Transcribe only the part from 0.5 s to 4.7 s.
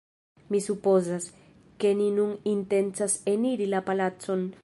Mi supozas, ke ni nun intencas eniri la palacon